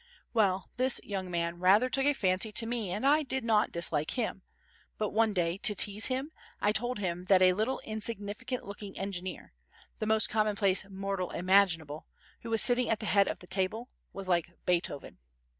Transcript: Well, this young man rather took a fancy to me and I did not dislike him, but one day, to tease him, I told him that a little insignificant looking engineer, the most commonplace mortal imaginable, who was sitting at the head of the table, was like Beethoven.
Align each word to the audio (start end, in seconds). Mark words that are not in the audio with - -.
Well, 0.33 0.71
this 0.77 0.99
young 1.03 1.29
man 1.29 1.59
rather 1.59 1.87
took 1.87 2.05
a 2.05 2.13
fancy 2.13 2.51
to 2.53 2.65
me 2.65 2.89
and 2.91 3.05
I 3.05 3.21
did 3.21 3.43
not 3.43 3.71
dislike 3.71 4.17
him, 4.17 4.41
but 4.97 5.09
one 5.11 5.31
day, 5.31 5.59
to 5.59 5.75
tease 5.75 6.07
him, 6.07 6.31
I 6.59 6.71
told 6.71 6.97
him 6.97 7.25
that 7.25 7.43
a 7.43 7.53
little 7.53 7.79
insignificant 7.81 8.65
looking 8.65 8.97
engineer, 8.97 9.53
the 9.99 10.07
most 10.07 10.27
commonplace 10.27 10.87
mortal 10.89 11.29
imaginable, 11.29 12.07
who 12.41 12.49
was 12.49 12.63
sitting 12.63 12.89
at 12.89 12.99
the 12.99 13.05
head 13.05 13.27
of 13.27 13.41
the 13.41 13.45
table, 13.47 13.89
was 14.11 14.27
like 14.27 14.49
Beethoven. 14.65 15.19